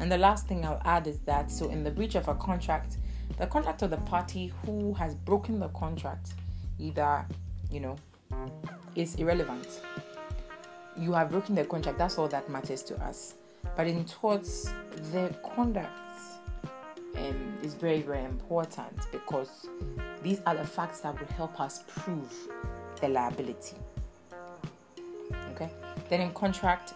And 0.00 0.10
the 0.10 0.18
last 0.18 0.46
thing 0.46 0.64
I'll 0.64 0.80
add 0.84 1.06
is 1.06 1.18
that 1.20 1.50
so 1.50 1.68
in 1.70 1.82
the 1.82 1.90
breach 1.90 2.14
of 2.14 2.28
a 2.28 2.34
contract, 2.34 2.98
the 3.38 3.46
contract 3.46 3.82
of 3.82 3.90
the 3.90 3.96
party 3.98 4.52
who 4.64 4.94
has 4.94 5.14
broken 5.14 5.58
the 5.58 5.68
contract 5.68 6.34
either, 6.78 7.26
you 7.70 7.80
know, 7.80 7.96
is 8.94 9.16
irrelevant. 9.16 9.80
You 10.96 11.12
have 11.12 11.30
broken 11.30 11.54
the 11.54 11.64
contract, 11.64 11.98
that's 11.98 12.18
all 12.18 12.28
that 12.28 12.48
matters 12.48 12.82
to 12.84 12.96
us. 13.02 13.34
But 13.76 13.86
in 13.86 14.04
torts, 14.04 14.72
the 15.12 15.34
conduct 15.54 15.90
um, 17.18 17.58
is 17.62 17.74
very, 17.74 18.02
very 18.02 18.24
important 18.24 19.10
because 19.12 19.68
these 20.22 20.40
are 20.46 20.54
the 20.54 20.64
facts 20.64 21.00
that 21.00 21.18
will 21.18 21.34
help 21.34 21.60
us 21.60 21.84
prove 21.86 22.32
the 23.00 23.08
liability. 23.08 23.76
Okay, 25.52 25.70
then 26.08 26.20
in 26.20 26.32
contract 26.32 26.94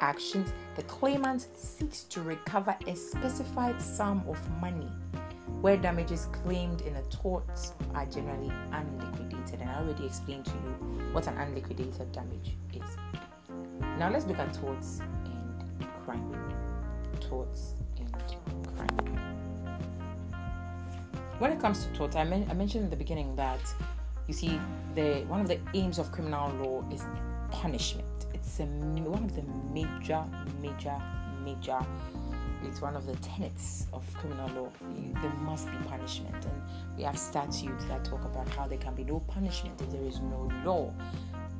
actions, 0.00 0.52
the 0.76 0.82
claimant 0.84 1.48
seeks 1.54 2.02
to 2.04 2.22
recover 2.22 2.76
a 2.86 2.94
specified 2.94 3.80
sum 3.80 4.22
of 4.28 4.38
money 4.60 4.90
where 5.60 5.76
damages 5.76 6.28
claimed 6.44 6.82
in 6.82 6.94
a 6.96 7.02
tort 7.04 7.44
are 7.94 8.06
generally 8.06 8.52
unliquidated. 8.72 9.60
And 9.60 9.70
I 9.70 9.80
already 9.80 10.06
explained 10.06 10.44
to 10.46 10.52
you 10.52 11.12
what 11.12 11.26
an 11.26 11.36
unliquidated 11.38 12.12
damage 12.12 12.56
is. 12.72 12.96
Now 13.98 14.10
let's 14.10 14.26
look 14.26 14.38
at 14.38 14.54
torts 14.54 15.00
and 15.00 15.86
crime. 16.04 16.54
Torts 17.20 17.74
when 21.38 21.52
it 21.52 21.60
comes 21.60 21.84
to 21.84 21.92
tort, 21.92 22.16
I, 22.16 22.24
men- 22.24 22.46
I 22.50 22.54
mentioned 22.54 22.84
in 22.84 22.90
the 22.90 22.96
beginning 22.96 23.36
that 23.36 23.60
you 24.26 24.34
see 24.34 24.60
the 24.94 25.24
one 25.28 25.40
of 25.40 25.48
the 25.48 25.58
aims 25.74 25.98
of 25.98 26.10
criminal 26.12 26.50
law 26.62 26.84
is 26.92 27.04
punishment. 27.50 28.26
It's 28.34 28.60
a, 28.60 28.64
one 28.64 29.24
of 29.24 29.34
the 29.34 29.42
major, 29.72 30.24
major, 30.60 31.00
major. 31.44 31.78
It's 32.64 32.80
one 32.80 32.96
of 32.96 33.06
the 33.06 33.14
tenets 33.16 33.86
of 33.92 34.04
criminal 34.14 34.48
law. 34.48 34.72
You, 34.96 35.14
there 35.22 35.32
must 35.42 35.70
be 35.70 35.76
punishment, 35.88 36.44
and 36.44 36.62
we 36.96 37.04
have 37.04 37.18
statutes 37.18 37.84
that 37.84 38.04
talk 38.04 38.24
about 38.24 38.48
how 38.50 38.66
there 38.66 38.78
can 38.78 38.94
be 38.94 39.04
no 39.04 39.20
punishment 39.20 39.80
if 39.80 39.90
there 39.92 40.02
is 40.02 40.18
no 40.20 40.50
law. 40.64 40.92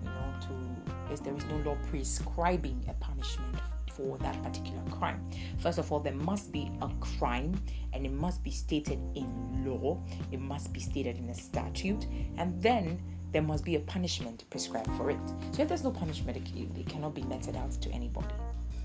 You 0.02 0.10
know, 0.10 0.34
to 0.42 1.12
if 1.12 1.22
there 1.22 1.36
is 1.36 1.44
no 1.46 1.56
law 1.58 1.76
prescribing 1.88 2.84
a 2.88 2.94
punishment 2.94 3.54
for 3.98 4.16
that 4.18 4.40
particular 4.42 4.80
crime. 4.90 5.20
First 5.58 5.78
of 5.78 5.92
all, 5.92 5.98
there 5.98 6.14
must 6.14 6.52
be 6.52 6.70
a 6.80 6.88
crime 7.00 7.60
and 7.92 8.06
it 8.06 8.12
must 8.12 8.42
be 8.44 8.50
stated 8.50 9.00
in 9.14 9.64
law, 9.66 10.00
it 10.30 10.40
must 10.40 10.72
be 10.72 10.80
stated 10.80 11.18
in 11.18 11.28
a 11.28 11.34
statute, 11.34 12.06
and 12.36 12.62
then 12.62 12.98
there 13.32 13.42
must 13.42 13.64
be 13.64 13.74
a 13.74 13.80
punishment 13.80 14.44
prescribed 14.50 14.90
for 14.96 15.10
it. 15.10 15.18
So 15.52 15.62
if 15.62 15.68
there's 15.68 15.84
no 15.84 15.90
punishment, 15.90 16.38
it, 16.38 16.88
cannot 16.88 17.14
be 17.14 17.22
meted 17.22 17.56
out 17.56 17.72
to 17.72 17.90
anybody, 17.90 18.34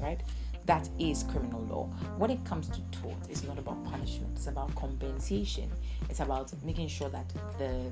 right? 0.02 0.19
That 0.65 0.89
is 0.99 1.23
criminal 1.23 1.62
law. 1.69 1.86
When 2.17 2.32
it 2.32 2.43
comes 2.45 2.67
to 2.69 2.82
tort, 2.91 3.15
it's 3.30 3.43
not 3.43 3.60
about 3.60 3.84
punishment, 3.86 4.32
it's 4.36 4.47
about 4.47 4.73
compensation. 4.76 5.69
It's 6.10 6.21
about 6.21 6.52
making 6.63 6.88
sure 6.88 7.10
that 7.10 7.32
the 7.58 7.91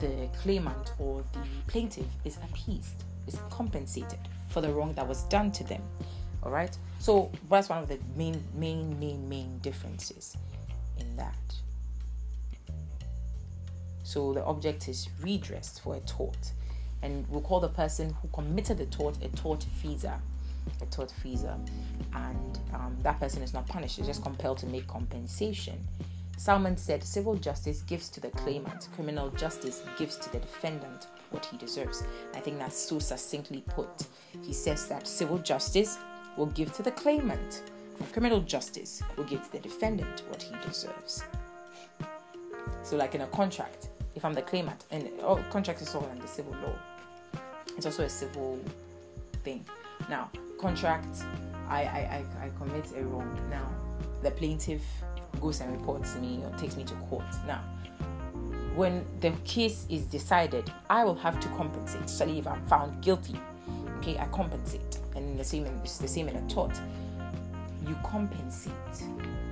the 0.00 0.28
claimant 0.42 0.92
or 0.98 1.24
the 1.32 1.40
plaintiff 1.66 2.06
is 2.24 2.36
appeased, 2.36 3.02
is 3.26 3.38
compensated 3.50 4.20
for 4.58 4.66
the 4.66 4.72
wrong 4.72 4.92
that 4.94 5.06
was 5.06 5.22
done 5.24 5.52
to 5.52 5.62
them. 5.62 5.82
All 6.42 6.50
right. 6.50 6.76
So 6.98 7.30
that's 7.48 7.68
one 7.68 7.80
of 7.80 7.88
the 7.88 7.98
main, 8.16 8.42
main, 8.54 8.98
main, 8.98 9.28
main 9.28 9.58
differences 9.58 10.36
in 10.98 11.16
that. 11.16 11.34
So 14.02 14.32
the 14.32 14.42
object 14.44 14.88
is 14.88 15.08
redressed 15.22 15.82
for 15.82 15.94
a 15.94 16.00
tort, 16.00 16.52
and 17.02 17.24
we'll 17.28 17.42
call 17.42 17.60
the 17.60 17.68
person 17.68 18.16
who 18.20 18.28
committed 18.28 18.78
the 18.78 18.86
tort 18.86 19.18
a 19.22 19.28
tort 19.28 19.64
feeser, 19.80 20.18
a 20.80 20.86
tort 20.86 21.12
feeser, 21.22 21.56
and 22.14 22.58
um, 22.74 22.96
that 23.02 23.20
person 23.20 23.42
is 23.42 23.54
not 23.54 23.68
punished; 23.68 24.00
is 24.00 24.06
just 24.06 24.22
compelled 24.22 24.58
to 24.58 24.66
make 24.66 24.88
compensation. 24.88 25.86
Salmond 26.38 26.78
said, 26.78 27.02
"Civil 27.02 27.34
justice 27.34 27.82
gives 27.82 28.08
to 28.10 28.20
the 28.20 28.30
claimant; 28.30 28.88
criminal 28.94 29.28
justice 29.30 29.82
gives 29.98 30.16
to 30.16 30.30
the 30.30 30.38
defendant 30.38 31.08
what 31.30 31.44
he 31.44 31.56
deserves." 31.56 32.04
I 32.34 32.40
think 32.40 32.58
that's 32.58 32.78
so 32.78 32.98
succinctly 32.98 33.62
put. 33.68 34.06
He 34.42 34.52
says 34.52 34.88
that 34.88 35.06
civil 35.06 35.38
justice 35.38 35.98
will 36.36 36.46
give 36.46 36.72
to 36.74 36.82
the 36.82 36.92
claimant, 36.92 37.62
criminal 38.12 38.40
justice 38.40 39.02
will 39.16 39.24
give 39.24 39.42
to 39.44 39.52
the 39.52 39.58
defendant 39.58 40.22
what 40.28 40.42
he 40.42 40.54
deserves. 40.66 41.24
So, 42.82 42.96
like 42.96 43.14
in 43.14 43.22
a 43.22 43.26
contract, 43.26 43.88
if 44.14 44.24
I'm 44.24 44.34
the 44.34 44.42
claimant, 44.42 44.84
and 44.90 45.10
oh, 45.22 45.44
contract 45.50 45.82
is 45.82 45.94
all 45.94 46.08
under 46.10 46.26
civil 46.26 46.52
law, 46.62 46.74
it's 47.76 47.86
also 47.86 48.04
a 48.04 48.08
civil 48.08 48.58
thing. 49.44 49.64
Now, 50.08 50.30
contract, 50.58 51.24
I, 51.68 51.82
I, 51.82 52.24
I, 52.40 52.46
I 52.46 52.50
commit 52.58 52.92
a 52.96 53.02
wrong. 53.04 53.38
Now, 53.50 53.68
the 54.22 54.30
plaintiff 54.30 54.82
goes 55.40 55.60
and 55.60 55.72
reports 55.78 56.16
me 56.16 56.40
or 56.44 56.56
takes 56.58 56.76
me 56.76 56.84
to 56.84 56.94
court. 56.94 57.24
Now, 57.46 57.62
when 58.74 59.04
the 59.20 59.32
case 59.44 59.86
is 59.88 60.04
decided, 60.04 60.72
I 60.88 61.04
will 61.04 61.16
have 61.16 61.40
to 61.40 61.48
compensate. 61.48 62.02
Especially 62.02 62.38
if 62.38 62.46
I'm 62.46 62.64
found 62.66 63.02
guilty, 63.02 63.40
okay, 63.98 64.18
I 64.18 64.26
compensate 64.26 64.98
and 65.18 65.38
the 65.38 65.44
same 65.44 65.66
it's 65.82 65.98
the 65.98 66.08
same 66.08 66.28
in 66.28 66.36
a 66.36 66.48
tort. 66.48 66.80
You 67.86 67.96
compensate 68.04 68.72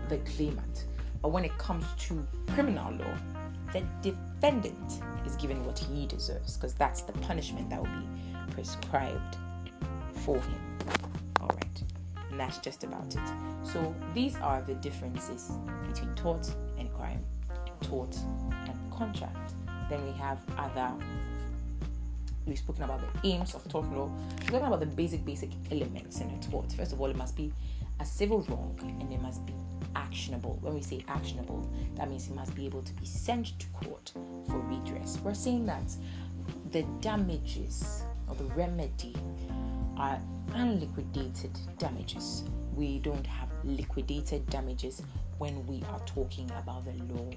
the 0.09 0.19
claimant. 0.19 0.85
But 1.23 1.31
when 1.31 1.45
it 1.45 1.57
comes 1.59 1.85
to 2.07 2.27
criminal 2.53 2.93
law, 2.93 3.15
the 3.73 3.83
defendant 4.03 5.03
is 5.27 5.35
given 5.37 5.65
what 5.65 5.79
he 5.79 6.07
deserves 6.07 6.57
because 6.57 6.75
that's 6.75 7.03
the 7.03 7.13
punishment 7.13 7.69
that 7.71 7.81
will 7.81 8.01
be 8.01 8.53
prescribed 8.53 9.37
for 10.25 10.37
him. 10.37 10.79
And 12.37 12.43
that's 12.43 12.59
just 12.59 12.85
about 12.85 13.07
it. 13.07 13.29
So 13.63 13.95
these 14.13 14.37
are 14.37 14.61
the 14.61 14.75
differences 14.75 15.53
between 15.89 16.15
tort 16.17 16.47
and 16.79 16.93
crime, 16.93 17.25
tort 17.81 18.15
and 18.51 18.93
contract. 18.93 19.55
Then 19.89 20.05
we 20.05 20.13
have 20.19 20.39
other 20.59 20.93
we've 22.45 22.59
spoken 22.59 22.83
about 22.83 23.01
the 23.01 23.29
aims 23.31 23.55
of 23.55 23.67
tort 23.71 23.91
law. 23.91 24.11
We're 24.43 24.59
talking 24.59 24.67
about 24.67 24.81
the 24.81 24.87
basic, 24.87 25.25
basic 25.25 25.49
elements 25.71 26.21
in 26.21 26.29
a 26.29 26.39
tort. 26.51 26.71
First 26.73 26.93
of 26.93 27.01
all, 27.01 27.09
it 27.09 27.17
must 27.17 27.35
be 27.39 27.55
a 28.01 28.05
civil 28.05 28.43
wrong 28.51 28.79
and 29.01 29.11
it 29.11 29.23
must 29.23 29.47
be 29.47 29.55
actionable. 29.95 30.59
When 30.61 30.75
we 30.75 30.83
say 30.83 31.03
actionable, 31.09 31.67
that 31.95 32.11
means 32.11 32.29
it 32.29 32.35
must 32.35 32.55
be 32.55 32.67
able 32.67 32.83
to 32.83 32.93
be 32.93 33.07
sent 33.07 33.59
to 33.59 33.67
court 33.69 34.13
for 34.47 34.59
redress. 34.59 35.19
We're 35.25 35.33
saying 35.33 35.65
that 35.65 35.91
the 36.71 36.83
damages 37.01 38.03
or 38.29 38.35
the 38.35 38.45
remedy 38.45 39.17
are 39.97 40.21
unliquidated 40.57 41.53
damages. 41.79 42.45
We 42.75 42.99
don't 42.99 43.27
have 43.27 43.49
liquidated 43.65 44.47
damages 44.49 45.03
when 45.39 45.67
we 45.67 45.83
are 45.91 46.01
talking 46.07 46.51
about 46.53 46.85
the 46.85 46.93
law 47.15 47.31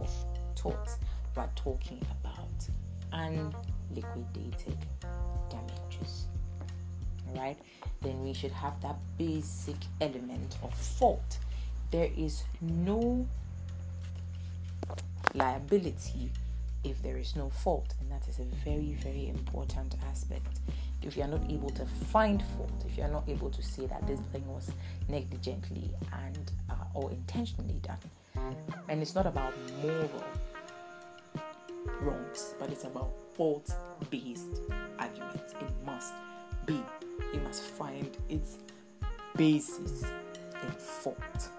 of 0.00 0.10
torts. 0.54 0.98
We're 1.34 1.48
talking 1.54 2.04
about 2.20 2.68
unliquidated 3.12 4.76
damages. 5.50 6.26
Alright? 7.30 7.58
Then 8.02 8.22
we 8.22 8.32
should 8.32 8.52
have 8.52 8.80
that 8.82 8.96
basic 9.18 9.76
element 10.00 10.56
of 10.62 10.74
fault. 10.74 11.38
There 11.90 12.10
is 12.16 12.44
no 12.60 13.26
liability 15.34 16.30
if 16.84 17.02
there 17.02 17.16
is 17.16 17.34
no 17.36 17.50
fault, 17.50 17.94
and 18.00 18.10
that 18.10 18.28
is 18.28 18.38
a 18.38 18.44
very, 18.64 18.96
very 19.02 19.28
important 19.28 19.94
aspect. 20.10 20.60
If 21.06 21.16
you 21.16 21.22
are 21.22 21.28
not 21.28 21.44
able 21.48 21.70
to 21.70 21.86
find 21.86 22.42
fault, 22.56 22.84
if 22.84 22.98
you 22.98 23.04
are 23.04 23.08
not 23.08 23.28
able 23.28 23.48
to 23.50 23.62
say 23.62 23.86
that 23.86 24.04
this 24.08 24.18
thing 24.32 24.44
was 24.48 24.72
negligently 25.08 25.92
and 26.12 26.50
uh, 26.68 26.74
or 26.94 27.12
intentionally 27.12 27.80
done, 27.80 27.98
and 28.88 29.00
it's 29.00 29.14
not 29.14 29.24
about 29.24 29.54
moral 29.82 30.10
wrongs, 32.00 32.54
but 32.58 32.70
it's 32.70 32.84
about 32.84 33.12
fault-based 33.34 34.62
arguments. 34.98 35.54
It 35.60 35.70
must 35.84 36.12
be. 36.66 36.82
You 37.32 37.40
must 37.40 37.62
find 37.62 38.16
its 38.28 38.58
basis 39.36 40.02
in 40.64 40.70
fault. 40.72 41.50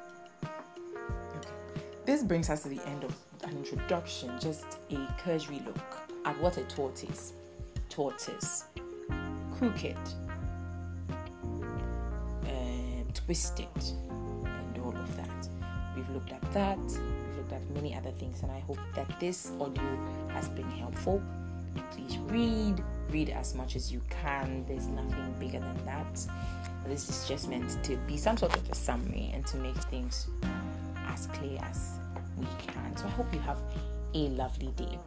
Okay. 1.37 1.49
This 2.05 2.21
brings 2.21 2.49
us 2.49 2.63
to 2.63 2.69
the 2.69 2.85
end 2.85 3.05
of 3.05 3.15
an 3.43 3.55
introduction, 3.55 4.37
just 4.39 4.65
a 4.91 5.07
cursory 5.17 5.61
look 5.65 5.79
at 6.25 6.37
what 6.41 6.57
a 6.57 6.63
tort 6.63 7.03
is. 7.05 7.33
Tort 7.89 8.27
is 8.27 8.65
crooked, 9.57 9.97
and 12.45 13.15
twisted, 13.15 13.67
and 14.45 14.77
all 14.83 14.95
of 14.95 15.17
that. 15.17 15.49
We've 15.95 16.09
looked 16.11 16.31
at 16.31 16.53
that, 16.53 16.77
we've 16.77 17.37
looked 17.37 17.53
at 17.53 17.69
many 17.71 17.95
other 17.95 18.11
things, 18.11 18.43
and 18.43 18.51
I 18.51 18.59
hope 18.59 18.79
that 18.95 19.19
this 19.19 19.51
audio 19.59 19.99
has 20.29 20.47
been 20.49 20.69
helpful. 20.71 21.21
Please 21.91 22.17
read, 22.29 22.83
read 23.09 23.29
as 23.29 23.53
much 23.53 23.75
as 23.75 23.91
you 23.91 24.01
can. 24.09 24.65
There's 24.67 24.87
nothing 24.87 25.33
bigger 25.39 25.59
than 25.59 25.85
that. 25.85 26.27
This 26.87 27.09
is 27.09 27.27
just 27.27 27.49
meant 27.49 27.83
to 27.83 27.97
be 28.07 28.17
some 28.17 28.37
sort 28.37 28.55
of 28.55 28.69
a 28.69 28.75
summary 28.75 29.31
and 29.33 29.45
to 29.47 29.57
make 29.57 29.75
things 29.75 30.27
as 31.07 31.27
clear 31.27 31.59
as 31.61 31.99
we 32.37 32.47
can. 32.65 32.95
So 32.95 33.05
I 33.05 33.09
hope 33.09 33.31
you 33.33 33.39
have 33.41 33.59
a 34.13 34.29
lovely 34.29 34.71
day. 34.75 34.97